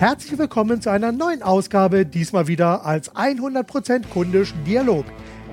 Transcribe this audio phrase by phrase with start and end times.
[0.00, 5.04] Herzlich willkommen zu einer neuen Ausgabe, diesmal wieder als 100% kundischen Dialog.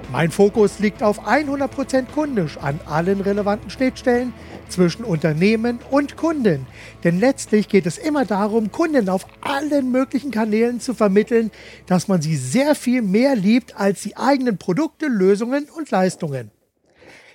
[0.09, 4.31] Mein Fokus liegt auf 100% kundisch an allen relevanten Schnittstellen
[4.69, 6.65] zwischen Unternehmen und Kunden.
[7.03, 11.51] Denn letztlich geht es immer darum, Kunden auf allen möglichen Kanälen zu vermitteln,
[11.85, 16.51] dass man sie sehr viel mehr liebt als die eigenen Produkte, Lösungen und Leistungen.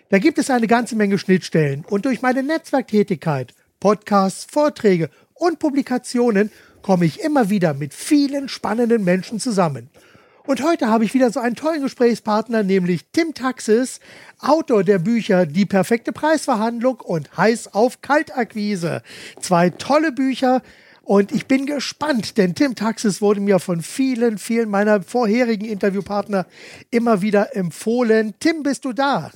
[0.08, 6.50] Da gibt es eine ganze Menge Schnittstellen und durch meine Netzwerktätigkeit, Podcasts, Vorträge und Publikationen
[6.82, 9.88] komme ich immer wieder mit vielen spannenden Menschen zusammen.
[10.44, 14.00] Und heute habe ich wieder so einen tollen Gesprächspartner, nämlich Tim Taxis,
[14.40, 19.02] Autor der Bücher Die perfekte Preisverhandlung und Heiß auf Kaltakquise.
[19.40, 20.62] Zwei tolle Bücher.
[21.04, 26.46] Und ich bin gespannt, denn Tim Taxis wurde mir von vielen, vielen meiner vorherigen Interviewpartner
[26.90, 28.34] immer wieder empfohlen.
[28.40, 29.30] Tim, bist du da?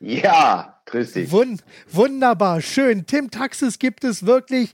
[0.00, 1.30] Ja, grüß dich.
[1.30, 3.06] Wund wunderbar, schön.
[3.06, 4.72] Tim Taxis gibt es wirklich.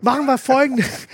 [0.00, 1.06] Machen wir folgendes.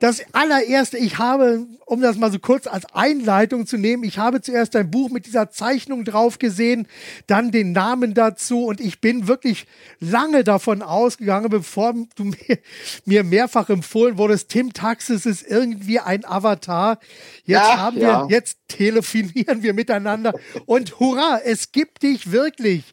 [0.00, 4.42] Das allererste, ich habe, um das mal so kurz als Einleitung zu nehmen, ich habe
[4.42, 6.88] zuerst ein Buch mit dieser Zeichnung drauf gesehen,
[7.26, 9.66] dann den Namen dazu und ich bin wirklich
[10.00, 12.58] lange davon ausgegangen, bevor du mir,
[13.06, 16.98] mir mehrfach empfohlen wurdest, Tim Taxis ist irgendwie ein Avatar.
[17.44, 18.26] Jetzt ja, haben wir, ja.
[18.28, 20.34] jetzt telefonieren wir miteinander
[20.66, 22.92] und hurra, es gibt dich wirklich.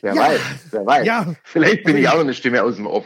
[0.00, 1.06] Wer ja, weiß, wer weiß.
[1.06, 1.34] Ja.
[1.42, 3.04] Vielleicht bin ich auch noch eine Stimme aus dem Off.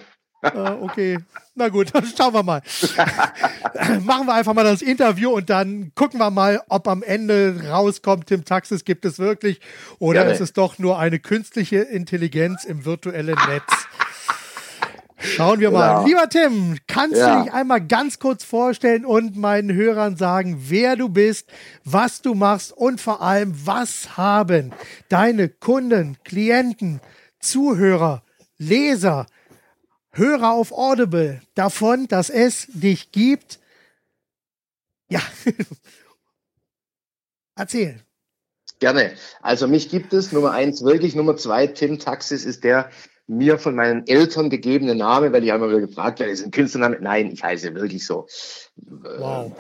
[0.53, 1.19] Uh, okay.
[1.55, 2.63] Na gut, dann schauen wir mal.
[4.03, 8.27] Machen wir einfach mal das Interview und dann gucken wir mal, ob am Ende rauskommt,
[8.27, 9.61] Tim Taxis gibt es wirklich
[9.99, 10.35] oder Gerne.
[10.35, 13.87] ist es doch nur eine künstliche Intelligenz im virtuellen Netz.
[15.25, 15.87] Schauen wir mal.
[15.87, 16.05] Ja.
[16.05, 17.39] Lieber Tim, kannst ja.
[17.39, 21.49] du dich einmal ganz kurz vorstellen und meinen Hörern sagen, wer du bist,
[21.85, 24.73] was du machst und vor allem, was haben
[25.09, 27.01] deine Kunden, Klienten,
[27.41, 28.23] Zuhörer,
[28.59, 29.27] Leser,
[30.17, 33.59] Hörer auf Audible davon, dass es dich gibt.
[35.09, 35.21] Ja,
[37.57, 38.01] erzähl.
[38.79, 39.15] Gerne.
[39.43, 42.91] Also mich gibt es, Nummer eins wirklich, Nummer zwei, Tim Taxis ist der
[43.27, 46.99] mir von meinen Eltern gegebene Name, weil ich immer wieder gefragt, wer ist ein Künstlername?
[47.01, 48.27] Nein, ich heiße wirklich so.
[48.77, 49.53] Wow.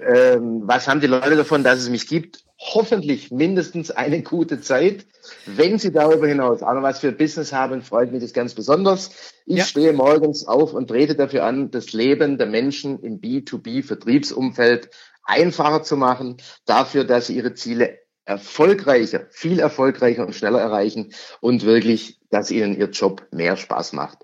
[0.00, 2.41] Ähm, was haben die Leute davon, dass es mich gibt?
[2.64, 5.04] Hoffentlich mindestens eine gute Zeit.
[5.46, 9.10] Wenn Sie darüber hinaus auch noch was für Business haben, freut mich das ganz besonders.
[9.46, 9.64] Ich ja.
[9.64, 14.90] stehe morgens auf und trete dafür an, das Leben der Menschen im B2B-Vertriebsumfeld
[15.24, 21.64] einfacher zu machen, dafür, dass sie ihre Ziele erfolgreicher, viel erfolgreicher und schneller erreichen und
[21.64, 24.18] wirklich, dass ihnen ihr Job mehr Spaß macht.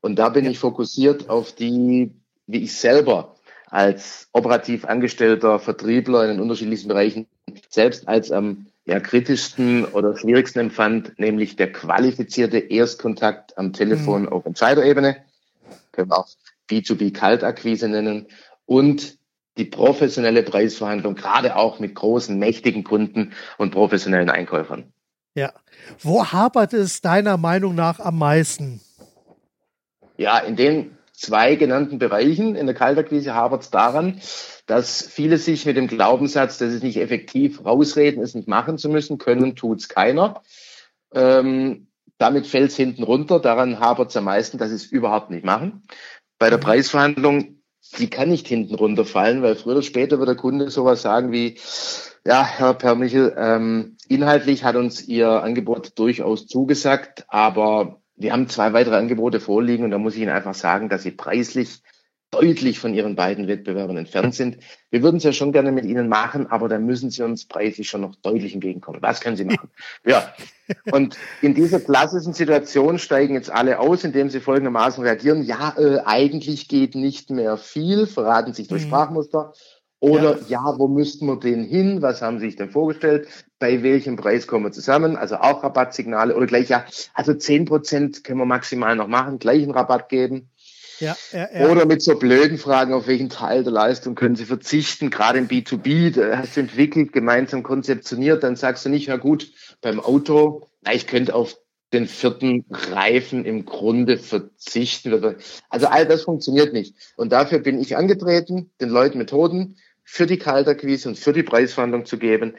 [0.00, 0.50] Und da bin ja.
[0.50, 2.14] ich fokussiert auf die,
[2.46, 3.31] wie ich selber
[3.72, 7.26] als operativ angestellter Vertriebler in den unterschiedlichsten Bereichen
[7.70, 14.28] selbst als am ja, kritischsten oder schwierigsten empfand, nämlich der qualifizierte Erstkontakt am Telefon mhm.
[14.28, 15.16] auf Entscheiderebene,
[15.92, 16.28] können wir auch
[16.70, 18.26] B2B Kaltakquise nennen,
[18.66, 19.18] und
[19.56, 24.92] die professionelle Preisverhandlung, gerade auch mit großen, mächtigen Kunden und professionellen Einkäufern.
[25.34, 25.52] Ja.
[25.98, 28.80] Wo hapert es deiner Meinung nach am meisten?
[30.18, 32.56] Ja, in den zwei genannten Bereichen.
[32.56, 34.20] In der Kaltakquise hapert es daran,
[34.66, 38.88] dass viele sich mit dem Glaubenssatz, dass es nicht effektiv rausreden, es nicht machen zu
[38.88, 40.42] müssen, können, tut es keiner.
[41.14, 41.86] Ähm,
[42.18, 43.40] damit fällt es hinten runter.
[43.40, 45.82] Daran hapert es am meisten, dass sie es überhaupt nicht machen.
[46.38, 46.58] Bei der.
[46.58, 47.62] Preisverhandlung
[47.98, 51.58] die kann nicht hinten runterfallen, weil früher oder später wird der Kunde sowas sagen wie,
[52.24, 58.72] ja, Herr Permichel, ähm, inhaltlich hat uns Ihr Angebot durchaus zugesagt, aber wir haben zwei
[58.72, 61.82] weitere Angebote vorliegen und da muss ich Ihnen einfach sagen, dass Sie preislich
[62.32, 64.56] deutlich von ihren beiden Wettbewerbern entfernt sind.
[64.90, 67.88] Wir würden es ja schon gerne mit ihnen machen, aber dann müssen sie uns preislich
[67.88, 69.02] schon noch deutlich entgegenkommen.
[69.02, 69.68] Was können sie machen?
[70.06, 70.34] Ja.
[70.90, 75.42] Und in dieser klassischen Situation steigen jetzt alle aus, indem sie folgendermaßen reagieren.
[75.42, 78.88] Ja, äh, eigentlich geht nicht mehr viel, verraten sich durch mhm.
[78.88, 79.52] Sprachmuster.
[80.00, 80.72] Oder ja.
[80.72, 82.00] ja, wo müssten wir denn hin?
[82.00, 83.28] Was haben Sie sich denn vorgestellt?
[83.62, 85.14] Bei welchem Preis kommen wir zusammen?
[85.14, 89.70] Also auch Rabattsignale oder gleich, ja, also zehn Prozent können wir maximal noch machen, gleichen
[89.70, 90.50] Rabatt geben.
[90.98, 91.68] Ja, ja, ja.
[91.70, 95.46] Oder mit so blöden Fragen, auf welchen Teil der Leistung können Sie verzichten, gerade im
[95.46, 100.66] B2B, da hast du entwickelt, gemeinsam konzeptioniert, dann sagst du nicht, ja gut, beim Auto,
[100.80, 101.56] na, ich könnte auf
[101.92, 105.36] den vierten Reifen im Grunde verzichten.
[105.68, 106.96] Also all das funktioniert nicht.
[107.14, 112.06] Und dafür bin ich angetreten, den Leuten Methoden für die Kalterquise und für die Preisverhandlung
[112.06, 112.56] zu geben,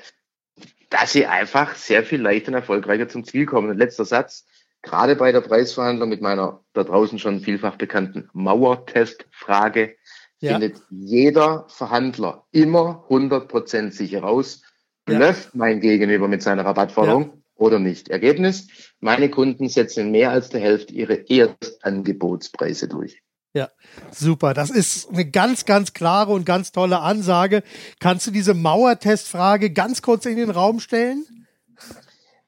[0.94, 3.72] dass sie einfach sehr viel leichter und erfolgreicher zum Ziel kommen.
[3.72, 4.46] Und letzter Satz,
[4.84, 9.96] gerade bei der Preisverhandlung mit meiner da draußen schon vielfach bekannten Mauertestfrage
[10.40, 10.52] ja.
[10.52, 14.62] findet jeder Verhandler immer 100% sicher raus,
[15.06, 15.52] blöfft ja.
[15.54, 17.32] mein Gegenüber mit seiner Rabattforderung ja.
[17.56, 18.10] oder nicht.
[18.10, 18.68] Ergebnis,
[19.00, 23.24] meine Kunden setzen mehr als der Hälfte ihre Erstangebotspreise durch.
[23.54, 23.70] Ja,
[24.12, 24.56] super.
[24.56, 27.62] Das ist eine ganz, ganz klare und ganz tolle Ansage.
[28.00, 31.26] Kannst du diese Mauertestfrage ganz kurz in den Raum stellen?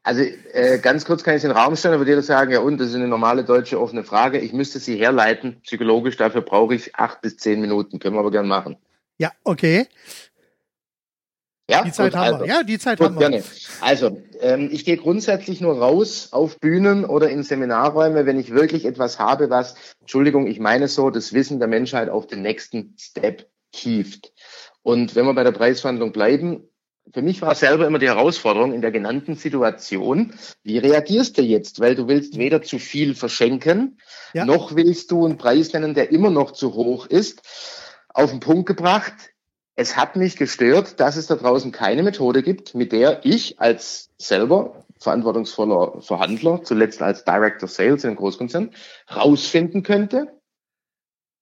[0.02, 0.22] Also
[0.54, 2.90] äh, ganz kurz kann ich in den Raum stellen, aber dir sagen, ja und, das
[2.90, 4.40] ist eine normale deutsche offene Frage.
[4.40, 8.00] Ich müsste sie herleiten, psychologisch, dafür brauche ich acht bis zehn Minuten.
[8.00, 8.78] Können wir aber gern machen.
[9.18, 9.88] Ja, okay.
[11.70, 12.46] Ja, die Zeit haben also.
[12.46, 12.48] wir.
[12.54, 13.30] Ja, die Zeit Gut, haben wir.
[13.30, 13.44] gerne.
[13.82, 18.86] Also, ähm, ich gehe grundsätzlich nur raus auf Bühnen oder in Seminarräume, wenn ich wirklich
[18.86, 23.48] etwas habe, was, Entschuldigung, ich meine so, das Wissen der Menschheit auf den nächsten Step
[23.74, 24.32] hieft.
[24.84, 26.70] Und wenn wir bei der Preisverhandlung bleiben,
[27.14, 30.34] für mich war selber immer die Herausforderung in der genannten Situation,
[30.64, 31.80] wie reagierst du jetzt?
[31.80, 34.00] Weil du willst weder zu viel verschenken,
[34.34, 34.46] Ja.
[34.46, 37.42] noch willst du einen Preis nennen, der immer noch zu hoch ist.
[38.14, 39.14] Auf den Punkt gebracht,
[39.76, 44.10] es hat mich gestört, dass es da draußen keine Methode gibt, mit der ich als
[44.18, 48.72] selber verantwortungsvoller Verhandler, zuletzt als Director Sales in einem Großkonzern,
[49.14, 50.28] rausfinden könnte,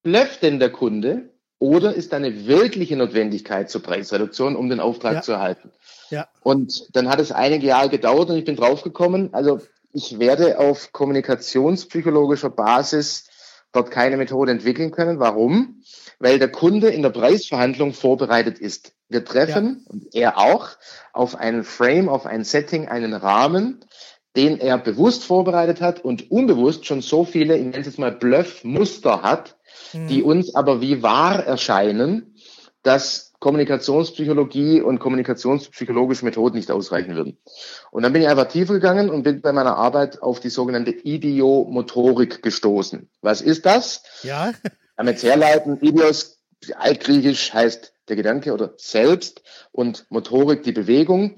[0.02, 5.14] blufft denn der Kunde oder ist da eine wirkliche Notwendigkeit zur Preisreduktion, um den Auftrag
[5.14, 5.22] Ja.
[5.22, 5.72] zu erhalten?
[6.10, 6.28] Ja.
[6.42, 9.62] Und dann hat es einige Jahre gedauert und ich bin draufgekommen, also
[9.94, 13.30] ich werde auf kommunikationspsychologischer Basis
[13.72, 15.20] dort keine Methode entwickeln können.
[15.20, 15.84] Warum?
[16.24, 18.94] Weil der Kunde in der Preisverhandlung vorbereitet ist.
[19.10, 20.70] Wir treffen, und er auch,
[21.12, 23.84] auf einen Frame, auf ein Setting, einen Rahmen,
[24.38, 28.14] den er bewusst vorbereitet hat und unbewusst schon so viele, ich nenne es jetzt mal
[28.14, 29.58] Bluff-Muster hat,
[29.92, 32.38] die uns aber wie wahr erscheinen,
[32.84, 37.38] dass Kommunikationspsychologie und kommunikationspsychologische Methoden nicht ausreichen würden.
[37.92, 40.92] Und dann bin ich einfach tiefer gegangen und bin bei meiner Arbeit auf die sogenannte
[40.92, 43.10] Idiomotorik gestoßen.
[43.22, 44.04] Was ist das?
[44.24, 44.54] Ja,
[44.96, 46.40] Am jetzt herleiten, Idios,
[46.78, 49.42] altgriechisch heißt der Gedanke oder selbst
[49.72, 51.38] und Motorik die Bewegung.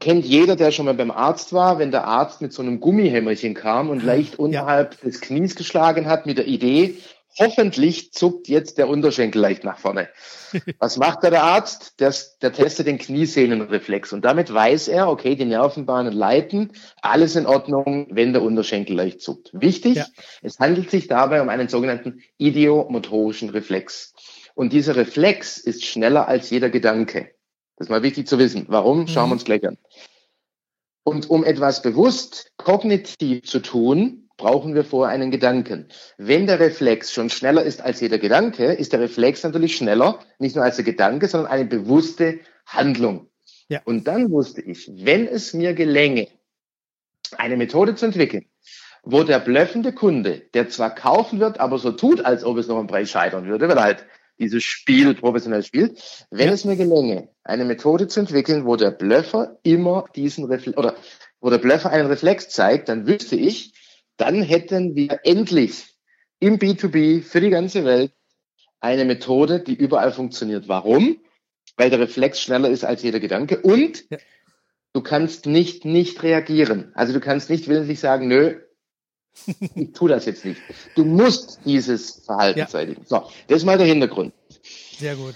[0.00, 3.54] Kennt jeder, der schon mal beim Arzt war, wenn der Arzt mit so einem Gummihämmerchen
[3.54, 6.98] kam und leicht unterhalb des Knies geschlagen hat mit der Idee,
[7.38, 10.08] hoffentlich zuckt jetzt der Unterschenkel leicht nach vorne.
[10.78, 12.00] Was macht da der Arzt?
[12.00, 17.46] Der, der testet den Kniesehnenreflex und damit weiß er, okay, die Nervenbahnen leiten, alles in
[17.46, 19.50] Ordnung, wenn der Unterschenkel leicht zuckt.
[19.52, 20.06] Wichtig, Ja.
[20.42, 24.12] es handelt sich dabei um einen sogenannten idiomotorischen Reflex.
[24.54, 27.30] Und dieser Reflex ist schneller als jeder Gedanke.
[27.76, 28.66] Das ist mal wichtig zu wissen.
[28.68, 29.08] Warum?
[29.08, 29.78] Schauen wir uns gleich an.
[31.04, 35.86] Und um etwas bewusst kognitiv zu tun, brauchen wir vorher einen Gedanken.
[36.18, 40.56] Wenn der Reflex schon schneller ist als jeder Gedanke, ist der Reflex natürlich schneller, nicht
[40.56, 43.28] nur als der Gedanke, sondern eine bewusste Handlung.
[43.68, 43.80] Ja.
[43.84, 46.26] Und dann wusste ich, wenn es mir gelänge,
[47.38, 48.46] eine Methode zu entwickeln,
[49.04, 52.78] wo der blöffende Kunde, der zwar kaufen wird, aber so tut, als ob es noch
[52.78, 54.06] am Preis scheitern würde, weil er halt
[54.40, 56.52] dieses Spiel professionell spielt, wenn Ja.
[56.54, 60.96] es mir gelänge, eine Methode zu entwickeln, wo der Blöffer immer diesen Reflex, oder
[61.40, 63.72] wo der Blöffer einen Reflex zeigt, dann wüsste ich,
[64.22, 65.94] dann hätten wir endlich
[66.40, 68.12] im B2B für die ganze Welt
[68.80, 70.68] eine Methode, die überall funktioniert.
[70.68, 71.18] Warum?
[71.76, 74.18] Weil der Reflex schneller ist als jeder Gedanke und Ja.
[74.92, 76.92] du kannst nicht nicht reagieren.
[76.94, 78.60] Also du kannst nicht willentlich sagen, nö,
[79.74, 80.60] ich tu das jetzt nicht.
[80.94, 82.68] Du musst dieses Verhalten Ja.
[82.68, 83.04] zeitigen.
[83.06, 84.32] So, das ist mal der Hintergrund.
[84.98, 85.34] sehr gut.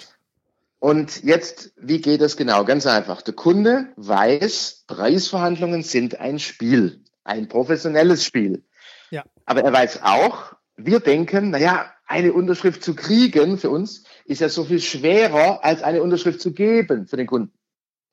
[0.78, 2.64] Und jetzt, wie geht das genau?
[2.64, 3.22] Ganz einfach.
[3.22, 8.62] Der Kunde weiß, Preisverhandlungen sind ein Spiel, ein professionelles Spiel.
[9.10, 9.24] Ja.
[9.44, 14.48] Aber er weiß auch, wir denken, naja, eine Unterschrift zu kriegen für uns ist ja
[14.48, 17.52] so viel schwerer, als eine Unterschrift zu geben für den Kunden.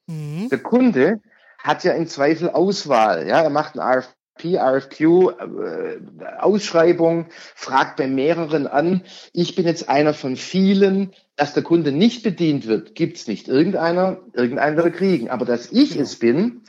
[0.07, 0.50] Mhm.
[0.50, 1.21] Der Kunde
[1.59, 3.27] hat ja im Zweifel Auswahl.
[3.27, 6.00] Ja, er macht ein RFP, RFQ, äh,
[6.39, 9.03] Ausschreibung, fragt bei mehreren an.
[9.31, 11.13] Ich bin jetzt einer von vielen.
[11.35, 13.47] Dass der Kunde nicht bedient wird, gibt's nicht.
[13.47, 15.29] Irgendeiner, irgendeiner wird er kriegen.
[15.31, 16.03] Aber dass ich Genau.
[16.03, 16.62] es bin,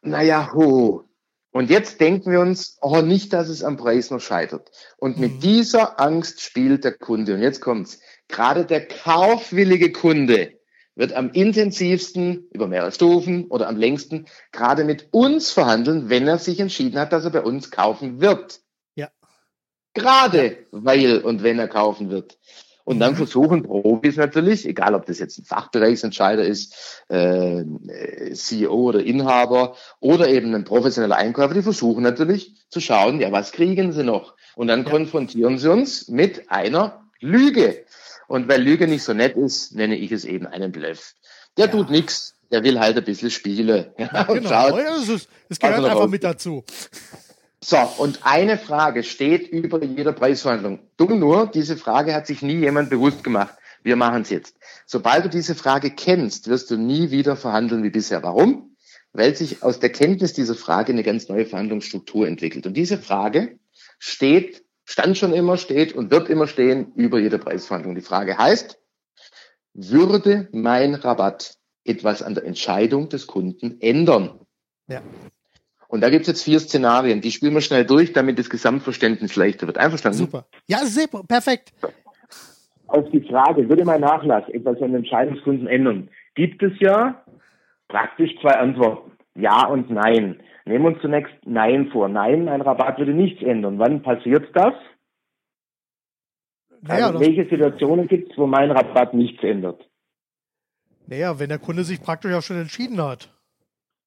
[0.00, 1.02] naja, ho.
[1.56, 4.70] Und jetzt denken wir uns, oh, nicht, dass es am Preis noch scheitert.
[4.98, 5.40] Und mit Mhm.
[5.40, 7.32] dieser Angst spielt der Kunde.
[7.32, 7.98] Und jetzt kommt's.
[8.28, 10.52] Gerade der kaufwillige Kunde
[10.96, 16.36] wird am intensivsten über mehrere Stufen oder am längsten gerade mit uns verhandeln, wenn er
[16.38, 18.60] sich entschieden hat, dass er bei uns kaufen wird.
[18.94, 19.08] Ja.
[19.94, 22.38] Gerade weil und wenn er kaufen wird.
[22.86, 23.16] Und dann Mhm.
[23.16, 27.64] versuchen Profis natürlich, egal ob das jetzt ein Fachbereichsentscheider ist, äh,
[28.32, 33.50] CEO oder Inhaber oder eben ein professioneller Einkäufer, die versuchen natürlich zu schauen, ja, was
[33.50, 34.36] kriegen sie noch?
[34.54, 34.90] Und dann Ja.
[34.90, 37.84] konfrontieren sie uns mit einer Lüge.
[38.28, 41.14] Und weil Lüge nicht so nett ist, nenne ich es eben einen Bluff.
[41.56, 41.72] Der Ja.
[41.72, 43.86] tut nichts, der will halt ein bisschen spielen.
[43.98, 44.48] Ja, Genau.
[44.48, 46.10] schaut, Ja, es, ist, es gehört einfach raus.
[46.10, 46.62] mit dazu.
[47.68, 50.78] So, und eine Frage steht über jeder Preisverhandlung.
[50.96, 53.56] Dumm nur, diese Frage hat sich nie jemand bewusst gemacht.
[53.82, 54.56] Wir machen es jetzt.
[54.86, 58.22] Sobald du diese Frage kennst, wirst du nie wieder verhandeln wie bisher.
[58.22, 58.76] Warum?
[59.12, 62.68] Weil sich aus der Kenntnis dieser Frage eine ganz neue Verhandlungsstruktur entwickelt.
[62.68, 63.58] Und diese Frage
[63.98, 67.96] steht stand schon immer, steht und wird immer stehen über jede Preisverhandlung.
[67.96, 68.78] Die Frage heißt,
[69.74, 74.38] würde mein Rabatt etwas an der Entscheidung des Kunden ändern?
[74.86, 75.02] Ja.
[75.88, 79.36] Und da gibt es jetzt vier Szenarien, die spielen wir schnell durch, damit das Gesamtverständnis
[79.36, 79.78] leichter wird.
[79.78, 80.18] Einverstanden?
[80.18, 80.46] Super.
[80.66, 81.72] Ja, super, perfekt.
[82.88, 87.24] Auf die Frage, würde mein Nachlass etwas an den Entscheidungskunden ändern, gibt es ja
[87.88, 89.12] praktisch zwei Antworten.
[89.34, 90.40] Ja und Nein.
[90.64, 92.08] Nehmen wir uns zunächst Nein vor.
[92.08, 93.78] Nein, ein Rabatt würde nichts ändern.
[93.78, 94.74] Wann passiert das?
[96.82, 99.88] Naja, also, welche Situationen gibt es, wo mein Rabatt nichts ändert?
[101.06, 103.35] Naja, wenn der Kunde sich praktisch auch schon entschieden hat.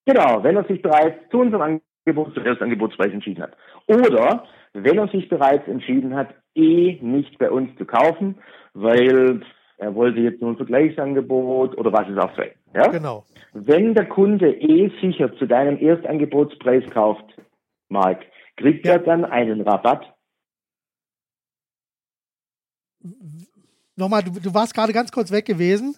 [0.10, 3.56] Genau, wenn er sich bereits zu unserem Angebot, zum Erstangebotspreis entschieden hat.
[3.86, 8.40] Oder wenn er sich bereits entschieden hat, eh nicht bei uns zu kaufen,
[8.74, 9.42] weil
[9.78, 12.56] er wollte jetzt nur ein Vergleichsangebot oder was es auch sei.
[12.74, 12.88] Ja?
[12.88, 13.24] Genau.
[13.54, 17.26] Wenn der Kunde eh sicher zu deinem Erstangebotspreis kauft,
[17.90, 18.26] Mark,
[18.58, 18.94] kriegt ja.
[18.94, 20.12] er dann einen Rabatt?
[23.96, 25.96] Nochmal, du, du warst gerade ganz kurz weg gewesen.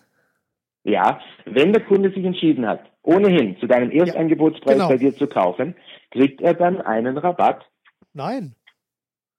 [0.84, 4.90] Ja, wenn der Kunde sich entschieden hat, ohnehin zu deinem Erstangebotspreis ja, genau.
[4.90, 5.76] bei dir zu kaufen,
[6.12, 7.66] kriegt er dann einen Rabatt?
[8.14, 8.56] Nein.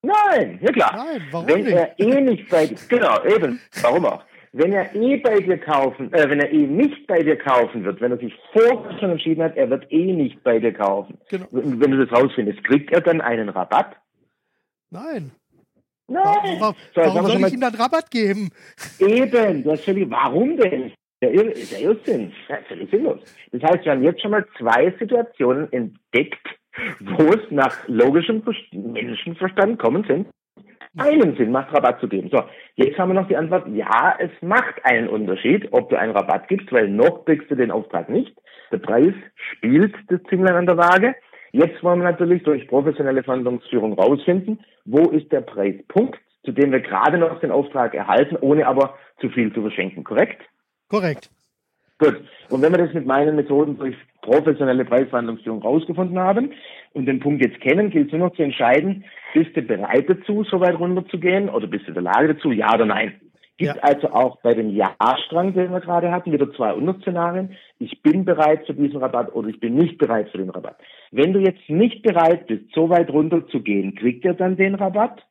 [0.02, 0.96] Nein, ja klar.
[0.96, 1.76] Nein, warum wenn nicht?
[1.76, 4.24] er eh nicht bei dir, genau, eben, warum auch?
[4.54, 8.00] Wenn er eh bei dir kaufen, äh, wenn er eh nicht bei dir kaufen wird,
[8.00, 11.18] wenn er sich vorher schon entschieden hat, er wird eh nicht bei dir kaufen.
[11.30, 11.46] Genau.
[11.52, 13.96] Wenn du das rausfindest, kriegt er dann einen Rabatt?
[14.90, 15.30] Nein.
[16.08, 16.56] Nein.
[16.58, 18.50] Warum, so, warum soll ich ihm dann Rabatt geben?
[18.98, 20.92] Eben, das völlig, warum denn?
[21.22, 23.20] Der, Ir der Irrsinn, ja, völlig sinnlos.
[23.52, 26.46] Das heißt, wir haben jetzt schon mal zwei Situationen entdeckt,
[27.00, 30.26] wo es nach logischem Menschenverstand kommen sind,
[30.98, 32.28] einen Sinn macht, Rabatt zu geben.
[32.30, 32.42] So,
[32.74, 36.48] jetzt haben wir noch die Antwort, ja, es macht einen Unterschied, ob du einen Rabatt
[36.48, 38.36] gibst, weil noch kriegst du den Auftrag nicht.
[38.72, 41.14] Der Preis spielt das Zinglein an der Waage.
[41.52, 46.80] Jetzt wollen wir natürlich durch professionelle Verhandlungsführung rausfinden, wo ist der Preispunkt, zu dem wir
[46.80, 50.42] gerade noch den Auftrag erhalten, ohne aber zu viel zu verschenken, korrekt?
[50.92, 51.30] Korrekt.
[51.98, 52.20] Gut.
[52.50, 56.52] Und wenn wir das mit meinen Methoden durch professionelle Preisverhandlungsführung rausgefunden haben
[56.92, 60.44] und den Punkt jetzt kennen, gilt es nur noch zu entscheiden, bist du bereit dazu,
[60.44, 63.14] so weit runterzugehen oder bist du in der Lage dazu, ja oder nein?
[63.56, 63.82] Gibt ja.
[63.82, 67.56] also auch bei dem Ja-Strang, den wir gerade hatten, wieder zwei Unterszenarien.
[67.78, 70.76] Ich bin bereit für diesen Rabatt oder ich bin nicht bereit für den Rabatt.
[71.10, 75.22] Wenn du jetzt nicht bereit bist, so weit runterzugehen, kriegt er dann den Rabatt?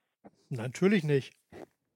[0.49, 1.33] Natürlich nicht.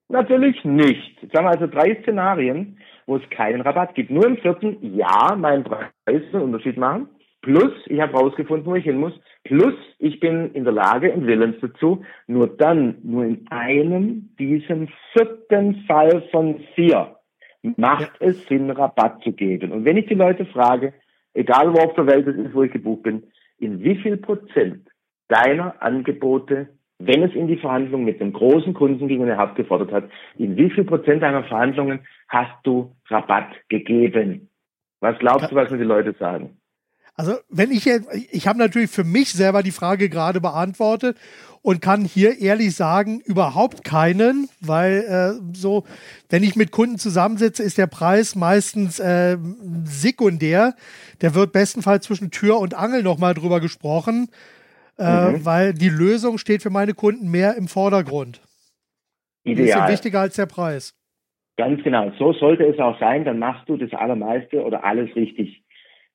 [0.08, 1.24] Natürlich nicht.
[1.24, 4.10] Jetzt haben wir also drei Szenarien wo es keinen Rabatt gibt.
[4.10, 7.10] Nur im vierten, ja, mein Preis einen Unterschied machen.
[7.42, 9.14] Plus, ich habe rausgefunden, wo ich hin muss.
[9.44, 12.04] Plus, ich bin in der Lage und willens dazu.
[12.26, 17.16] Nur dann, nur in einem, diesem vierten Fall von vier,
[17.78, 19.72] macht es Sinn, Rabatt zu geben.
[19.72, 20.94] Und wenn ich die Leute frage,
[21.34, 23.24] egal wo auf der Welt es ist, wo ich gebucht bin,
[23.60, 24.90] in wie viel Prozent
[25.28, 29.56] deiner Angebote wenn es in die Verhandlungen mit dem großen Kunden ging und er hat
[29.56, 32.00] gefordert hat, in wie viel Prozent deiner Verhandlungen
[32.30, 34.50] hast du Rabatt gegeben?
[35.02, 36.58] Was glaubst du, was mir die Leute sagen?
[37.18, 41.18] Also, wenn ich jetzt, ich habe natürlich für mich selber die Frage gerade beantwortet
[41.62, 45.86] und kann hier ehrlich sagen, überhaupt keinen, weil äh, so,
[46.30, 49.38] wenn ich mit Kunden zusammensitze, ist der Preis meistens äh,
[49.86, 50.76] sekundär.
[51.22, 54.30] Der wird bestenfalls zwischen Tür und Angel nochmal drüber gesprochen
[54.98, 55.46] äh, mhm.
[55.46, 58.42] weil die Lösung steht für meine Kunden mehr im Vordergrund.
[59.44, 59.66] Ideal.
[59.66, 60.96] Die ist wichtiger als der Preis.
[61.58, 62.12] Ganz genau.
[62.18, 63.24] So sollte es auch sein.
[63.24, 65.64] Dann machst du das Allermeiste oder alles richtig.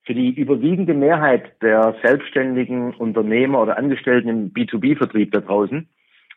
[0.04, 5.88] Für die überwiegende Mehrheit der selbstständigen Unternehmer oder Angestellten im B2B-Vertrieb da draußen,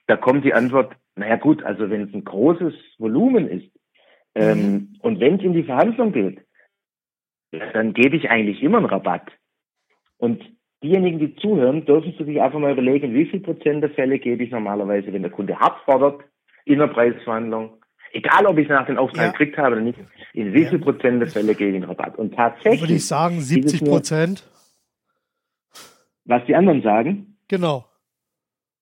[0.08, 3.72] da kommt die Antwort, naja gut, also wenn es ein großes Volumen ist
[4.36, 4.96] ähm, mhm.
[5.00, 6.42] und wenn es in die Verhandlung geht,
[7.74, 9.32] dann gebe ich eigentlich immer einen Rabatt.
[10.18, 10.44] Und
[10.84, 14.44] diejenigen, die zuhören, dürfen Sie sich einfach mal überlegen, wie viel Prozent der Fälle gebe
[14.44, 16.22] ich normalerweise, wenn der Kunde hart fordert,
[16.66, 17.78] in der Preisverhandlung,
[18.12, 19.32] egal ob ich nach den Auftrag ja.
[19.32, 20.00] gekriegt habe oder nicht,
[20.34, 22.18] in wie viel Prozent der Fälle gebe ich einen Rabatt.
[22.18, 22.82] Und tatsächlich.
[22.82, 24.50] Würde ich sagen, 70 Prozent.
[26.26, 27.38] Was die anderen sagen?
[27.48, 27.86] Genau.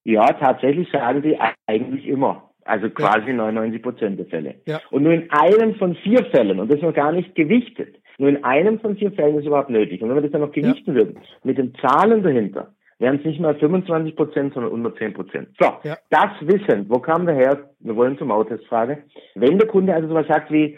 [0.03, 2.51] Ja, tatsächlich sagen die eigentlich immer.
[2.63, 3.34] Also quasi ja.
[3.34, 4.55] 99 Prozent der Fälle.
[4.65, 4.81] Ja.
[4.91, 8.44] Und nur in einem von vier Fällen, und das noch gar nicht gewichtet, nur in
[8.44, 10.01] einem von vier Fällen ist es überhaupt nötig.
[10.01, 10.96] Und wenn wir das dann noch gewichten ja.
[10.96, 15.50] würden, mit den Zahlen dahinter, wären es nicht mal 25 Prozent, sondern unter 10 Prozent.
[15.60, 15.98] So, ja.
[16.12, 17.72] das Wissen, wo kam der her?
[17.80, 19.00] Wir wollen zum Autotest frage.
[19.34, 20.78] Wenn der Kunde also sowas sagt wie,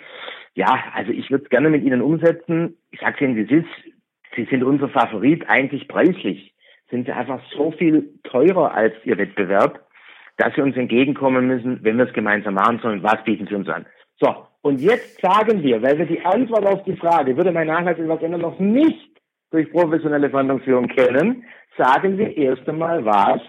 [0.53, 3.95] ja, also ich würde es gerne mit Ihnen umsetzen, ich sage Ihnen, wie es ist,
[4.37, 6.53] Sie sind unser Favorit eigentlich preislich,
[6.91, 9.85] sind Sie einfach so viel teurer als Ihr Wettbewerb,
[10.37, 13.03] dass Sie uns entgegenkommen müssen, wenn wir es gemeinsam machen sollen.
[13.03, 13.85] Was bieten Sie uns an?
[14.21, 17.99] So, und jetzt sagen wir, weil wir die Antwort auf die Frage, würde mein Nachlass
[17.99, 19.11] etwas ändern, noch nicht
[19.51, 21.43] durch professionelle Verhandlungsführung kennen,
[21.77, 23.41] sagen wir erst einmal was?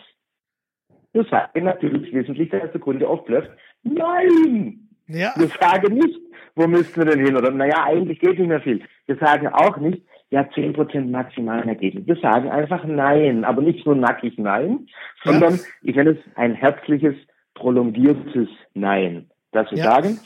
[1.12, 3.50] Wir sagen natürlich wissentlich, dass der Kunde oft blöfft.
[3.84, 4.88] Nein!
[5.06, 5.32] Ja.
[5.36, 6.18] Wir sagen nicht,
[6.56, 7.36] wo müssten wir denn hin?
[7.36, 8.82] Oder, naja, eigentlich geht nicht mehr viel.
[9.06, 12.08] Wir sagen auch nicht, ja, 10% maximalen Ergebnis.
[12.08, 14.88] Wir sagen einfach Nein, aber nicht nur nackig Nein,
[15.22, 15.60] sondern ja.
[15.82, 17.14] ich nenne es ein herzliches,
[17.54, 19.30] prolongiertes Nein.
[19.52, 19.84] Dass wir ja.
[19.84, 20.18] sagen,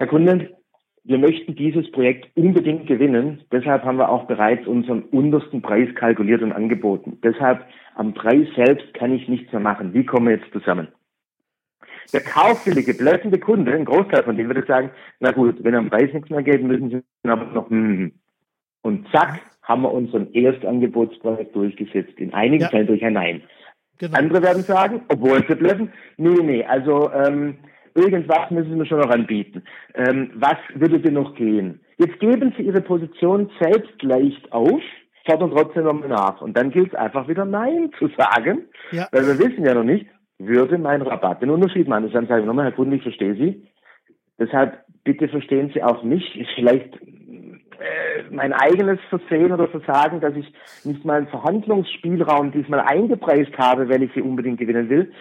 [0.00, 0.48] Herr Kunde,
[1.04, 3.42] wir möchten dieses Projekt unbedingt gewinnen.
[3.52, 7.18] Deshalb haben wir auch bereits unseren untersten Preis kalkuliert und angeboten.
[7.22, 7.66] Deshalb
[7.96, 9.92] am Preis selbst kann ich nichts mehr machen.
[9.92, 10.88] Wie kommen wir jetzt zusammen?
[12.14, 16.10] Der kaufwillige, blöffende Kunde, ein Großteil von denen würde sagen, na gut, wenn am Preis
[16.14, 18.12] nichts mehr geht, müssen sie aber noch, hm.
[18.80, 22.18] Und zack, haben wir unseren Erstangebotspreis durchgesetzt.
[22.18, 22.68] In einigen ja.
[22.70, 23.42] Fällen durch ein Nein.
[23.98, 24.16] Genau.
[24.16, 27.58] Andere werden sagen, obwohl sie blöffen, nee, nee, also ähm,
[27.94, 29.62] irgendwas müssen wir schon noch anbieten.
[29.94, 31.80] Ähm, was würde denn noch gehen?
[31.98, 34.80] Jetzt geben Sie Ihre Position selbst leicht auf,
[35.26, 36.40] fordern trotzdem nochmal nach.
[36.40, 39.06] Und dann gilt es einfach wieder Nein zu sagen, ja.
[39.12, 40.06] weil wir wissen ja noch nicht,
[40.38, 42.10] würde mein Rabatt den Unterschied machen.
[42.12, 43.66] Dann sage ich nochmal, Herr Kunde, ich verstehe Sie.
[44.38, 46.38] Deshalb bitte verstehen Sie auch mich.
[46.40, 46.94] Ist vielleicht
[47.80, 50.52] äh, mein eigenes Versehen oder Versagen, dass ich
[50.84, 55.12] nicht mal einen Verhandlungsspielraum diesmal eingepreist habe, weil ich sie unbedingt gewinnen will.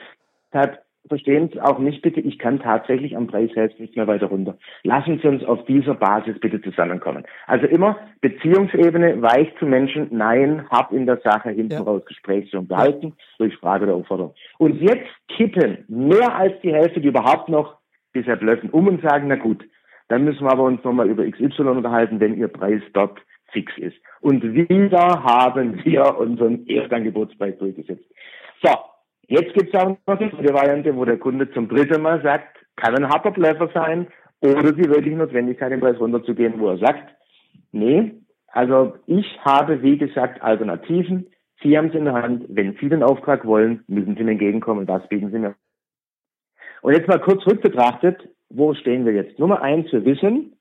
[0.52, 4.27] Deshalb verstehen Sie auch nicht bitte, ich kann tatsächlich am Preis selbst nicht mehr weiter
[4.27, 4.58] runter.
[4.84, 7.24] Lassen Sie uns auf dieser Basis bitte zusammenkommen.
[7.48, 11.82] Also immer Beziehungsebene, weich zu Menschen, nein, hab in der Sache hinten ja.
[11.82, 14.34] raus Gespräch zu unterhalten, durch Frage der Aufforderung.
[14.58, 17.77] Und jetzt kippen mehr als die Hälfte, die überhaupt noch
[18.12, 19.63] bisher blöffen, um und sagen, na gut,
[20.10, 23.20] dann müssen wir aber uns nochmal über XY unterhalten, wenn Ihr Preis dort
[23.51, 23.98] fix ist.
[24.22, 28.06] Und wieder haben wir unseren Erstangebotspreis durchgesetzt.
[28.62, 28.72] So,
[29.29, 32.95] Jetzt gibt es auch noch die Variante, wo der Kunde zum dritten Mal sagt, kann
[32.95, 34.07] ein harter Blöffer sein
[34.41, 37.13] oder die wirkliche Notwendigkeit, den Preis runterzugehen, wo er sagt,
[37.71, 38.12] nee,
[38.48, 41.27] also ich habe, wie gesagt, Alternativen.
[41.62, 42.46] Sie haben es in der Hand.
[42.50, 44.87] Wenn Sie den Auftrag wollen, müssen Sie mir entgegenkommen.
[44.87, 45.53] Das bieten Sie mir.
[46.81, 49.37] Und jetzt mal kurz rückbetrachtet, wo stehen wir jetzt?
[49.37, 50.53] Nummer eins, wir wissen,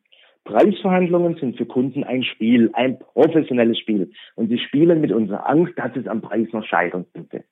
[0.45, 4.11] Preisverhandlungen sind für Kunden ein Spiel, ein professionelles Spiel.
[4.35, 7.45] Und sie spielen mit unserer Angst, dass es am Preis noch scheitern könnte.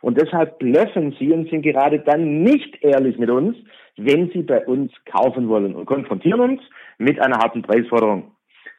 [0.00, 3.56] Und deshalb blöffen sie und sind gerade dann nicht ehrlich mit uns,
[3.96, 6.62] wenn sie bei uns kaufen wollen und konfrontieren uns
[6.98, 8.32] mit einer harten Preisforderung.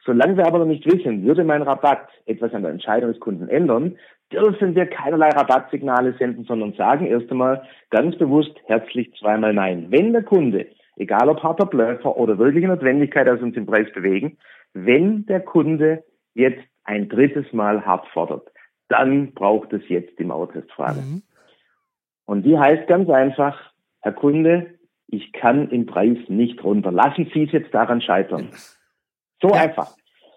[0.04, 3.48] Solange wir aber noch nicht wissen, würde mein Rabatt etwas an der Entscheidung des Kunden
[3.48, 3.96] ändern,
[4.32, 9.86] dürfen wir keinerlei Rabattsignale senden, sondern sagen erst einmal ganz bewusst herzlich zweimal Nein.
[9.90, 14.38] Wenn der Kunde, egal ob harter Blöffer oder wirkliche Notwendigkeit aus uns den Preis bewegen,
[14.72, 16.02] wenn der Kunde
[16.34, 18.48] jetzt ein drittes Mal hart fordert,
[18.90, 21.00] dann braucht es jetzt die Mauertestfrage.
[21.00, 21.22] Mhm.
[22.26, 26.92] Und die heißt ganz einfach, Herr Kunde, ich kann im Preis nicht runter.
[26.92, 28.50] Lassen Sie es jetzt daran scheitern.
[29.40, 29.62] So ja.
[29.62, 29.96] einfach.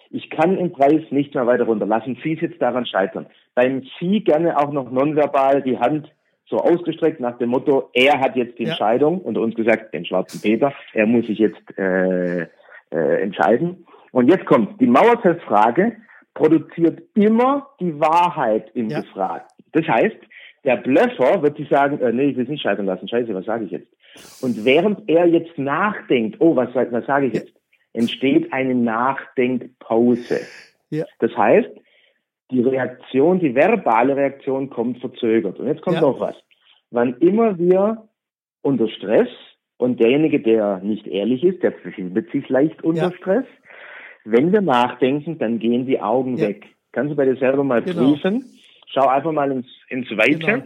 [0.09, 1.85] Ich kann im Preis nicht mehr weiter runter.
[1.85, 3.27] Lassen Sie es jetzt daran scheitern.
[3.55, 6.11] Beim Sie gerne auch noch nonverbal die Hand
[6.45, 8.69] so ausgestreckt nach dem Motto, er hat jetzt die ja.
[8.69, 12.47] Entscheidung und uns gesagt, den schwarzen Peter, er muss sich jetzt äh,
[12.91, 13.87] äh, entscheiden.
[14.11, 15.97] Und jetzt kommt die Mauertestfrage,
[16.33, 19.01] produziert immer die Wahrheit im ja.
[19.01, 19.65] Gefragten.
[19.71, 20.17] Das heißt,
[20.63, 23.45] der Blöffer wird sich sagen, äh, nee, ich will es nicht scheitern lassen, scheiße, was
[23.45, 23.91] sage ich jetzt?
[24.41, 27.53] Und während er jetzt nachdenkt, oh, was, was sage ich jetzt,
[27.93, 30.41] entsteht eine Nachdenkpause.
[30.89, 31.05] Ja.
[31.19, 31.69] Das heißt,
[32.51, 35.59] die Reaktion, die verbale Reaktion kommt verzögert.
[35.59, 36.01] Und jetzt kommt ja.
[36.01, 36.35] noch was.
[36.91, 38.07] Wann immer wir
[38.61, 39.29] unter Stress
[39.77, 43.13] und derjenige, der nicht ehrlich ist, der befindet sich leicht unter ja.
[43.13, 43.45] Stress,
[44.25, 46.47] wenn wir nachdenken, dann gehen die Augen ja.
[46.47, 46.65] weg.
[46.91, 48.11] Kannst du bei dir selber mal genau.
[48.11, 48.45] prüfen?
[48.87, 50.39] Schau einfach mal ins, ins Weite.
[50.39, 50.63] Genau.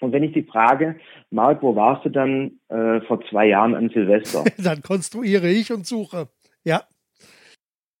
[0.00, 0.96] Und wenn ich die frage,
[1.30, 4.44] Marc, wo warst du dann äh, vor zwei Jahren an Silvester?
[4.58, 6.28] dann konstruiere ich und suche.
[6.64, 6.82] Ja.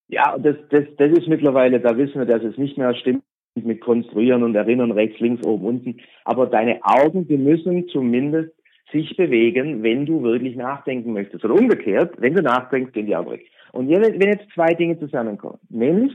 [0.08, 3.22] Ja, das, das, das ist mittlerweile, da wissen wir, dass es nicht mehr stimmt
[3.54, 6.00] mit Konstruieren und Erinnern, rechts, links, oben, unten.
[6.24, 8.52] Aber deine Augen, die müssen zumindest
[8.92, 11.44] sich bewegen, wenn du wirklich nachdenken möchtest.
[11.44, 13.46] Oder umgekehrt, wenn du nachdenkst, gehen die Augen weg.
[13.72, 16.12] Und wenn jetzt zwei Dinge zusammenkommen, nämlich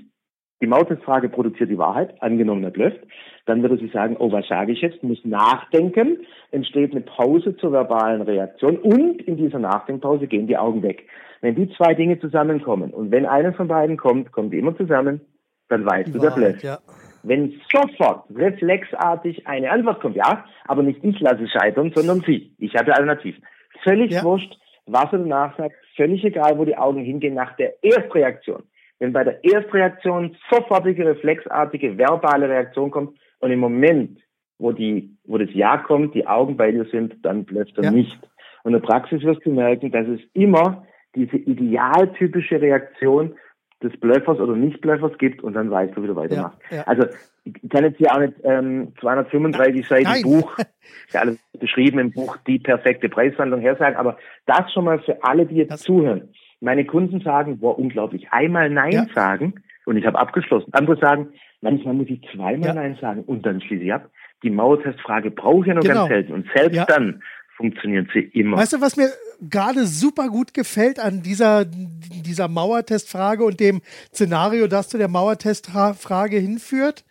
[0.61, 2.99] die Mautestfrage produziert die Wahrheit, angenommen er blöfft,
[3.45, 6.17] dann würde sie sagen, oh, was sage ich jetzt, muss nachdenken,
[6.51, 11.07] entsteht eine Pause zur verbalen Reaktion und in dieser Nachdenkpause gehen die Augen weg.
[11.41, 15.21] Wenn die zwei Dinge zusammenkommen und wenn einer von beiden kommt, kommen die immer zusammen,
[15.69, 16.63] dann weißt die du, der blöfft.
[16.63, 16.79] Ja.
[17.23, 22.53] Wenn sofort reflexartig eine Antwort kommt, ja, aber nicht ich lasse scheitern, sondern sie.
[22.57, 23.43] Ich habe Alternativen.
[23.83, 24.23] Völlig ja.
[24.23, 28.63] wurscht, was er danach sagt, völlig egal, wo die Augen hingehen, nach der Erstreaktion.
[28.99, 34.19] Wenn bei der Erstreaktion sofortige, reflexartige, verbale Reaktion kommt und im Moment,
[34.57, 37.91] wo die, wo das Ja kommt, die Augen bei dir sind, dann blöfft er ja.
[37.91, 38.17] nicht.
[38.63, 43.35] Und in der Praxis wirst du merken, dass es immer diese idealtypische Reaktion
[43.83, 46.57] des Bluffers oder Nicht-Bluffers gibt und dann weißt du, wie du weitermachst.
[46.71, 46.83] Ja, ja.
[46.83, 47.05] Also
[47.43, 50.21] ich kann jetzt hier auch nicht ähm, 235 Seiten.
[50.23, 50.57] Buch,
[51.13, 55.45] ja alles beschrieben im Buch, die perfekte Preisverhandlung hersagen, aber das schon mal für alle,
[55.45, 56.29] die jetzt das zuhören.
[56.59, 59.05] Meine Kunden sagen, boah, unglaublich, einmal Nein ja.
[59.13, 60.73] sagen und ich habe abgeschlossen.
[60.73, 61.29] Andere sagen,
[61.61, 64.09] manchmal muss ich zweimal Nein sagen und dann schließe ich ab.
[64.43, 65.95] Die Mauertestfrage brauche ich ja nur genau.
[65.95, 67.21] ganz selten und selbst dann
[67.57, 68.57] funktionieren sie immer.
[68.57, 73.81] Weißt du, was mir gerade super gut gefällt an dieser, dieser Mauertestfrage und dem
[74.13, 77.03] Szenario, das zu der Mauertestfrage hinführt?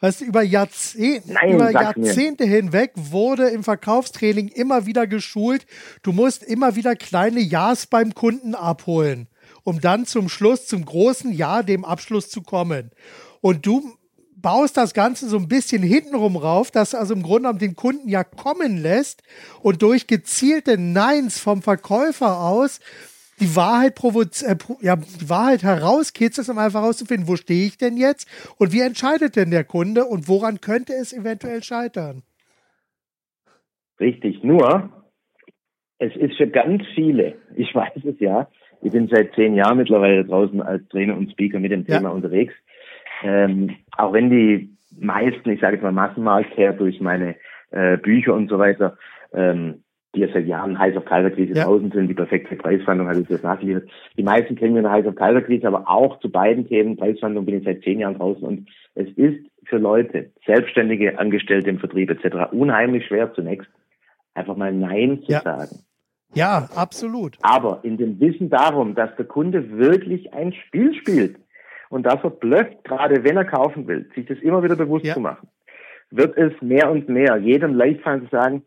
[0.00, 2.54] Weißt du, über, Jahrzehnt, Nein, über Jahrzehnte mir.
[2.54, 5.66] hinweg wurde im Verkaufstraining immer wieder geschult,
[6.02, 9.26] du musst immer wieder kleine Ja's beim Kunden abholen,
[9.64, 12.90] um dann zum Schluss, zum großen Ja, dem Abschluss zu kommen.
[13.40, 13.97] Und du
[14.40, 18.08] baust das Ganze so ein bisschen hintenrum rauf, dass also im Grunde genommen den Kunden
[18.08, 19.22] ja kommen lässt
[19.62, 22.80] und durch gezielte Neins vom Verkäufer aus
[23.40, 27.96] die Wahrheit provoz äh, ja, die Wahrheit herauskitzelt, um einfach herauszufinden, wo stehe ich denn
[27.96, 32.22] jetzt und wie entscheidet denn der Kunde und woran könnte es eventuell scheitern?
[34.00, 34.90] Richtig, nur
[35.98, 38.48] es ist für ganz viele, ich weiß es ja,
[38.80, 42.10] ich bin seit zehn Jahren mittlerweile draußen als Trainer und Speaker mit dem Thema ja.
[42.10, 42.54] unterwegs.
[43.22, 47.36] Ähm, auch wenn die meisten, ich sage jetzt mal Massenmarkt her durch meine
[47.70, 48.96] äh, Bücher und so weiter,
[49.32, 49.82] ähm,
[50.14, 51.64] die ja seit Jahren heiß auf Kalterkrise ja.
[51.64, 53.88] draußen sind, die perfekte Preisverhandlung habe ich jetzt nachgeliefert.
[54.16, 57.58] Die meisten kennen wir eine heiß auf Kalterkrise, aber auch zu beiden Themen Preisverhandlung bin
[57.58, 62.52] ich seit zehn Jahren draußen und es ist für Leute, Selbstständige, Angestellte im Vertrieb etc.
[62.52, 63.68] unheimlich schwer zunächst
[64.34, 65.42] einfach mal Nein zu ja.
[65.42, 65.80] sagen.
[66.34, 67.36] Ja, absolut.
[67.42, 71.36] Aber in dem Wissen darum, dass der Kunde wirklich ein Spiel spielt
[71.90, 75.14] und dass er blöfft, gerade wenn er kaufen will, sich das immer wieder bewusst ja.
[75.14, 75.48] zu machen,
[76.10, 78.62] wird es mehr und mehr jedem leicht fallen zu sagen,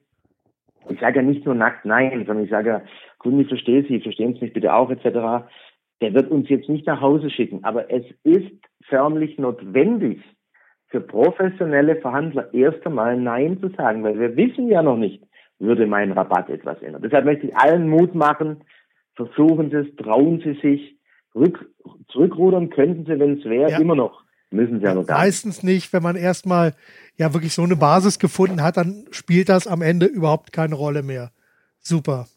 [0.89, 2.81] ich sage ja nicht nur nackt nein, sondern ich sage ja,
[3.19, 5.45] Kunde, ich verstehe Sie, verstehen Sie mich bitte auch, etc.
[6.01, 8.51] Der wird uns jetzt nicht nach Hause schicken, aber es ist
[8.88, 10.21] förmlich notwendig
[10.88, 15.23] für professionelle Verhandler erst einmal Nein zu sagen, weil wir wissen ja noch nicht,
[15.60, 17.01] würde mein Rabatt etwas ändern.
[17.03, 18.63] Deshalb möchte ich allen Mut machen,
[19.15, 20.97] versuchen Sie es, trauen Sie sich,
[21.35, 21.69] rück,
[22.09, 23.79] zurückrudern könnten Sie, wenn es wäre, ja.
[23.79, 24.23] immer noch.
[24.51, 26.73] Müssen Sie ja noch gar Meistens nicht, wenn man erstmal
[27.17, 31.03] ja wirklich so eine Basis gefunden hat, dann spielt das am Ende überhaupt keine Rolle
[31.03, 31.31] mehr.
[31.79, 32.27] Super.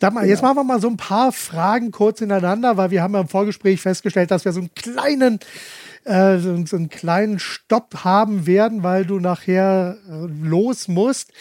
[0.00, 0.30] Sag mal, genau.
[0.30, 3.28] jetzt machen wir mal so ein paar Fragen kurz ineinander, weil wir haben ja im
[3.28, 5.38] Vorgespräch festgestellt, dass wir so einen kleinen,
[6.04, 11.32] äh, so, so einen kleinen Stopp haben werden, weil du nachher äh, los musst.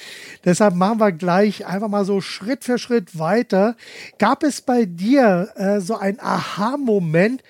[0.45, 3.75] Deshalb machen wir gleich einfach mal so Schritt für Schritt weiter.
[4.19, 7.43] Gab es bei dir äh, so ein Aha-Moment,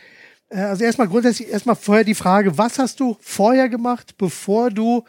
[0.49, 5.03] äh, also erstmal grundsätzlich erstmal vorher die Frage, was hast du vorher gemacht, bevor du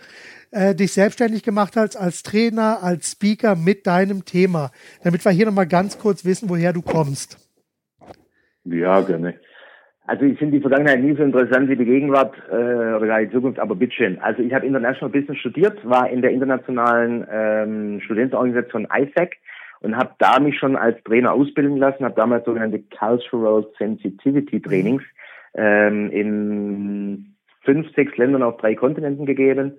[0.50, 4.70] äh, dich selbstständig gemacht hast als Trainer, als Speaker mit deinem Thema,
[5.02, 7.38] damit wir hier nochmal ganz kurz wissen, woher du kommst.
[8.64, 9.38] Ja, gerne.
[10.06, 13.30] Also ich finde die Vergangenheit nie so interessant wie die Gegenwart äh, oder gar die
[13.30, 14.18] Zukunft, aber bitteschön.
[14.18, 19.36] Also ich habe International Business studiert, war in der internationalen ähm, Studentenorganisation ISAC
[19.80, 25.02] und habe da mich schon als Trainer ausbilden lassen, habe damals sogenannte Cultural Sensitivity Trainings
[25.54, 29.72] ähm, in fünf, sechs Ländern auf drei Kontinenten gegeben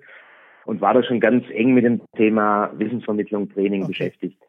[0.64, 3.92] und war da schon ganz eng mit dem Thema Wissensvermittlung, Training okay.
[3.92, 4.42] beschäftigt.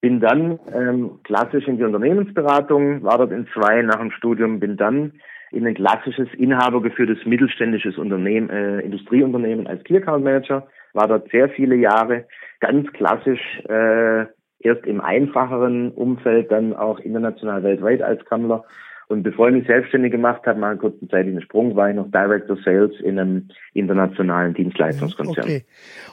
[0.00, 4.76] Bin dann ähm, klassisch in die Unternehmensberatung, war dort in zwei nach dem Studium, bin
[4.76, 5.14] dann
[5.50, 11.48] in ein klassisches inhabergeführtes mittelständisches Unternehmen, äh, Industrieunternehmen als Key Account Manager, war dort sehr
[11.48, 12.26] viele Jahre,
[12.60, 14.26] ganz klassisch äh,
[14.60, 18.64] erst im einfacheren Umfeld, dann auch international weltweit als Kammler
[19.08, 22.10] und bevor ich mich selbstständig gemacht habe, mal einen kurzen zeitlichen Sprung, war ich noch
[22.10, 25.44] Director Sales in einem internationalen Dienstleistungskonzern.
[25.44, 25.64] Okay.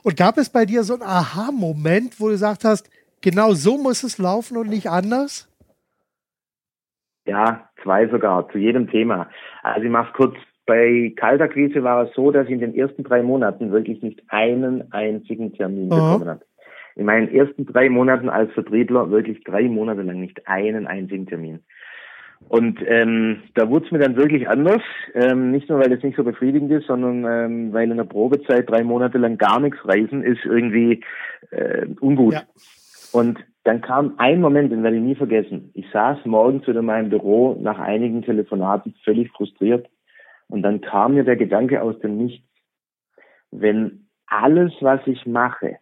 [0.04, 2.90] Und gab es bei dir so einen Aha-Moment, wo du gesagt hast,
[3.26, 5.50] genau so muss es laufen und nicht anders?
[7.26, 9.28] Ja, zwei sogar, zu jedem Thema.
[9.64, 10.36] Also ich mache kurz.
[10.68, 14.92] Bei Kaltakquise war es so, dass ich in den ersten drei Monaten wirklich nicht einen
[14.92, 16.14] einzigen Termin Aha.
[16.14, 16.46] bekommen habe.
[16.96, 21.60] In meinen ersten drei Monaten als Vertriebler wirklich drei Monate lang nicht einen einzigen Termin.
[22.48, 24.82] Und ähm, da wurde es mir dann wirklich anders.
[25.14, 28.68] Ähm, nicht nur, weil es nicht so befriedigend ist, sondern ähm, weil in der Probezeit
[28.68, 31.04] drei Monate lang gar nichts reisen ist irgendwie
[31.52, 32.34] äh, ungut.
[32.34, 32.44] Ja.
[33.16, 35.72] Und dann kam ein Moment, den werde ich nie vergessen.
[35.74, 39.88] Ich saß morgens wieder in meinem Büro nach einigen Telefonaten völlig frustriert.
[40.50, 42.46] Und dann kam mir der Gedanke aus dem Nichts,
[43.52, 45.78] wenn alles, was ich mache,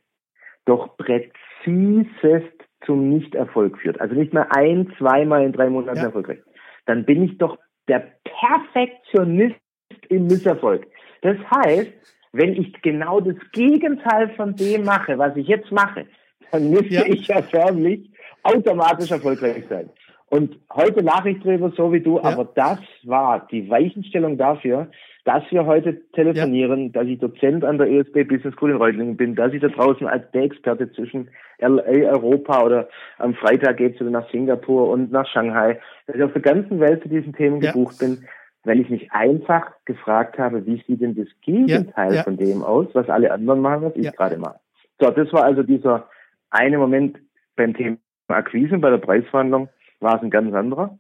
[0.66, 2.54] doch präzisest
[2.86, 6.04] zum Nichterfolg führt, also nicht mehr ein, zweimal in drei Monaten ja.
[6.04, 6.40] erfolgreich,
[6.86, 9.60] dann bin ich doch der Perfektionist
[10.10, 10.86] im Misserfolg.
[11.22, 11.92] Das heißt,
[12.32, 16.06] wenn ich genau das Gegenteil von dem mache, was ich jetzt mache,
[16.54, 17.06] dann müsste ja.
[17.06, 18.10] ich ja förmlich
[18.44, 19.90] automatisch erfolgreich sein.
[20.30, 22.24] Und heute lache ich drüber, so wie du, ja.
[22.24, 24.88] aber das war die Weichenstellung dafür,
[25.26, 26.90] dass wir heute telefonieren, ja.
[26.90, 30.06] dass ich Dozent an der ESB Business School in Reutlingen bin, dass ich da draußen
[30.06, 35.28] als der Experte zwischen LA, Europa oder am Freitag geht's wieder nach Singapur und nach
[35.28, 37.72] Shanghai, dass ich auf der ganzen Welt zu diesen Themen ja.
[37.72, 38.26] gebucht bin,
[38.64, 43.10] weil ich mich einfach gefragt habe, wie sieht denn das Gegenteil von dem aus, was
[43.10, 44.60] alle anderen machen, was ich gerade mache.
[45.00, 46.08] So, das war also dieser
[46.54, 47.18] eine Moment
[47.56, 50.98] beim Thema Akquise, bei der Preisverhandlung war es ein ganz anderer.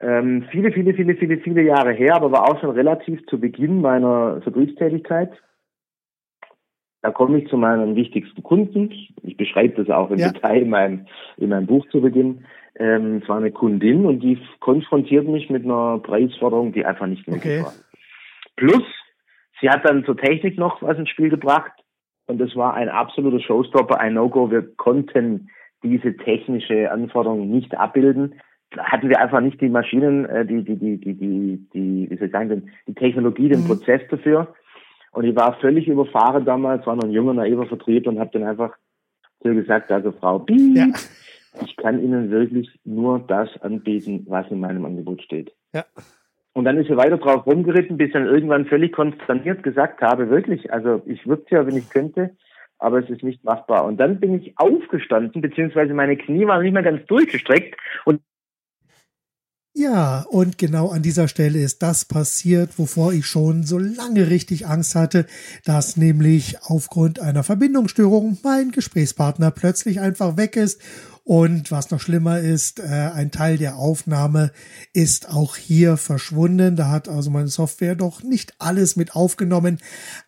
[0.00, 3.80] Ähm, viele, viele, viele, viele, viele Jahre her, aber war auch schon relativ zu Beginn
[3.80, 5.30] meiner Vertriebstätigkeit.
[7.02, 8.92] Da komme ich zu meinen wichtigsten Kunden.
[9.22, 10.32] Ich beschreibe das auch im ja.
[10.32, 12.44] Detail in meinem, in meinem Buch zu Beginn.
[12.76, 17.26] Ähm, es war eine Kundin und die konfrontiert mich mit einer Preisforderung, die einfach nicht
[17.26, 17.64] möglich okay.
[17.64, 17.72] war.
[18.56, 18.84] Plus,
[19.60, 21.72] sie hat dann zur Technik noch was ins Spiel gebracht
[22.30, 24.50] und das war ein absoluter Showstopper, ein No-Go.
[24.50, 25.50] Wir konnten
[25.82, 28.40] diese technische Anforderung nicht abbilden.
[28.70, 32.16] Da hatten wir einfach nicht die Maschinen, äh, die, die, die, die, die, die, wie
[32.16, 33.66] soll ich sagen, die Technologie, den mhm.
[33.66, 34.54] Prozess dafür.
[35.12, 38.48] Und ich war völlig überfahren damals, war noch ein junger, naiver Vertrieb und habe dann
[38.48, 38.76] einfach
[39.42, 40.86] so gesagt, also Frau Bieb, ja.
[41.64, 45.52] ich kann Ihnen wirklich nur das anbieten, was in meinem Angebot steht.
[45.72, 45.84] Ja.
[46.52, 50.72] Und dann ist er weiter drauf rumgeritten, bis dann irgendwann völlig konsterniert gesagt habe, wirklich,
[50.72, 52.36] also ich würde ja, wenn ich könnte,
[52.78, 53.84] aber es ist nicht machbar.
[53.84, 58.20] Und dann bin ich aufgestanden, beziehungsweise meine Knie waren nicht mehr ganz durchgestreckt und
[59.72, 64.66] ja, und genau an dieser Stelle ist das passiert, wovor ich schon so lange richtig
[64.66, 65.26] Angst hatte,
[65.64, 70.82] dass nämlich aufgrund einer Verbindungsstörung mein Gesprächspartner plötzlich einfach weg ist
[71.24, 74.52] und was noch schlimmer ist, äh, ein Teil der Aufnahme
[74.92, 76.76] ist auch hier verschwunden.
[76.76, 79.78] Da hat also meine Software doch nicht alles mit aufgenommen.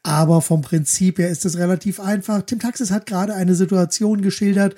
[0.03, 2.43] Aber vom Prinzip her ist es relativ einfach.
[2.43, 4.77] Tim Taxis hat gerade eine Situation geschildert,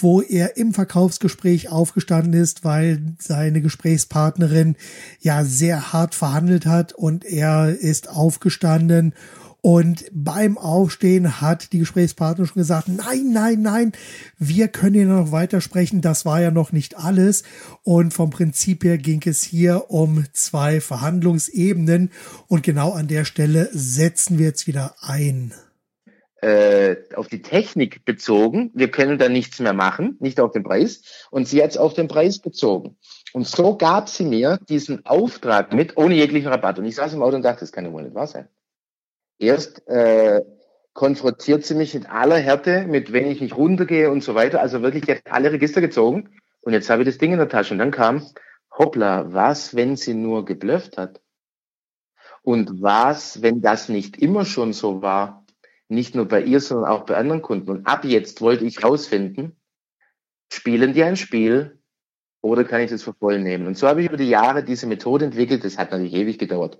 [0.00, 4.76] wo er im Verkaufsgespräch aufgestanden ist, weil seine Gesprächspartnerin
[5.20, 9.14] ja sehr hart verhandelt hat und er ist aufgestanden
[9.60, 13.92] und beim Aufstehen hat die Gesprächspartner schon gesagt, nein, nein, nein,
[14.38, 16.00] wir können hier noch weitersprechen.
[16.00, 17.42] Das war ja noch nicht alles.
[17.82, 22.12] Und vom Prinzip her ging es hier um zwei Verhandlungsebenen.
[22.46, 25.52] Und genau an der Stelle setzen wir jetzt wieder ein.
[26.42, 28.70] Äh, auf die Technik bezogen.
[28.74, 31.26] Wir können da nichts mehr machen, nicht auf den Preis.
[31.30, 32.98] Und sie hat es auf den Preis bezogen.
[33.32, 36.78] Und so gab sie mir diesen Auftrag mit, ohne jeglichen Rabatt.
[36.78, 38.48] Und ich saß im Auto und dachte, das kann ja wohl nicht wahr sein.
[39.38, 40.42] Erst äh,
[40.92, 44.60] konfrontiert sie mich mit aller Härte, mit wenn ich nicht runtergehe und so weiter.
[44.60, 46.30] Also wirklich, hat alle Register gezogen
[46.62, 47.74] und jetzt habe ich das Ding in der Tasche.
[47.74, 48.26] Und dann kam,
[48.76, 51.20] hoppla, was, wenn sie nur geblufft hat?
[52.42, 55.44] Und was, wenn das nicht immer schon so war?
[55.88, 57.70] Nicht nur bei ihr, sondern auch bei anderen Kunden.
[57.70, 59.56] Und ab jetzt wollte ich rausfinden,
[60.52, 61.75] spielen die ein Spiel
[62.40, 63.66] oder kann ich das für voll nehmen?
[63.66, 65.64] Und so habe ich über die Jahre diese Methode entwickelt.
[65.64, 66.78] Das hat natürlich ewig gedauert.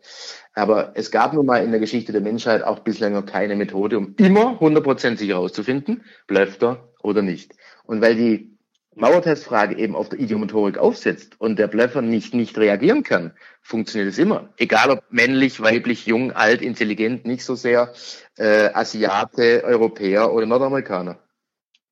[0.55, 3.99] Aber es gab nun mal in der Geschichte der Menschheit auch bislang noch keine Methode,
[3.99, 7.53] um immer hundertprozentig herauszufinden, bleibt er oder nicht.
[7.85, 8.57] Und weil die
[8.95, 14.19] Mauertestfrage eben auf der Idiomotorik aufsetzt und der Blöffer nicht, nicht reagieren kann, funktioniert es
[14.19, 14.49] immer.
[14.57, 17.93] Egal ob männlich, weiblich, jung, alt, intelligent, nicht so sehr,
[18.39, 21.19] äh, Asiate, Europäer oder Nordamerikaner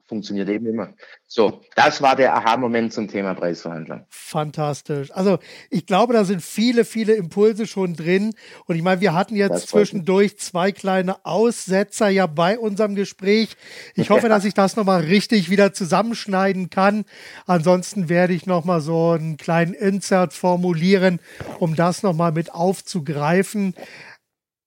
[0.06, 0.92] funktioniert eben immer.
[1.26, 4.06] So, das war der Aha-Moment zum Thema Preisverhandlung.
[4.10, 5.10] Fantastisch.
[5.12, 5.38] Also
[5.70, 8.34] ich glaube, da sind viele, viele Impulse schon drin.
[8.66, 13.56] Und ich meine, wir hatten jetzt zwischendurch zwei kleine Aussetzer ja bei unserem Gespräch.
[13.94, 17.04] Ich hoffe, dass ich das nochmal richtig wieder zusammenschneiden kann.
[17.46, 21.20] Ansonsten werde ich nochmal so einen kleinen Insert formulieren,
[21.58, 23.74] um das nochmal mit aufzugreifen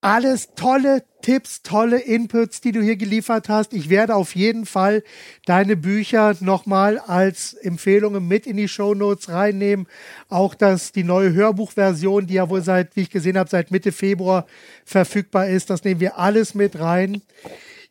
[0.00, 3.72] alles tolle Tipps, tolle Inputs, die du hier geliefert hast.
[3.72, 5.02] Ich werde auf jeden Fall
[5.46, 9.88] deine Bücher nochmal als Empfehlungen mit in die Show Notes reinnehmen.
[10.28, 13.90] Auch das, die neue Hörbuchversion, die ja wohl seit, wie ich gesehen habe, seit Mitte
[13.90, 14.46] Februar
[14.84, 15.70] verfügbar ist.
[15.70, 17.22] Das nehmen wir alles mit rein.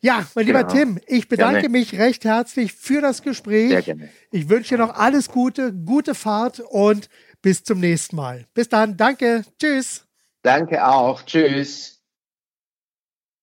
[0.00, 0.74] Ja, mein lieber genau.
[0.74, 1.68] Tim, ich bedanke gerne.
[1.70, 3.68] mich recht herzlich für das Gespräch.
[3.68, 4.08] Sehr gerne.
[4.30, 7.10] Ich wünsche dir noch alles Gute, gute Fahrt und
[7.42, 8.46] bis zum nächsten Mal.
[8.54, 8.96] Bis dann.
[8.96, 9.44] Danke.
[9.60, 10.06] Tschüss.
[10.42, 11.22] Danke auch.
[11.24, 11.97] Tschüss.